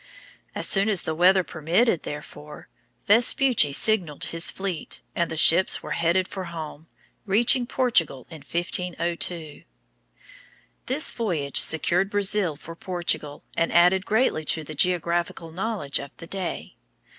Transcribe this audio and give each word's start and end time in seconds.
As 0.55 0.67
soon 0.67 0.89
as 0.89 1.03
the 1.03 1.13
weather 1.13 1.43
permitted, 1.43 2.01
therefore, 2.01 2.67
Vespucci 3.05 3.71
signaled 3.71 4.23
his 4.23 4.49
fleet, 4.49 4.99
and 5.15 5.29
the 5.29 5.37
ships 5.37 5.83
were 5.83 5.91
headed 5.91 6.27
for 6.27 6.45
home, 6.45 6.87
reaching 7.27 7.67
Portugal 7.67 8.25
in 8.31 8.37
1502. 8.37 9.61
This 10.87 11.11
voyage 11.11 11.61
secured 11.61 12.09
Brazil 12.09 12.55
for 12.55 12.75
Portugal, 12.75 13.43
and 13.55 13.71
added 13.71 14.07
greatly 14.07 14.43
to 14.45 14.63
the 14.63 14.73
geographical 14.73 15.51
knowledge 15.51 15.99
of 15.99 16.09
the 16.17 16.25
day. 16.25 16.77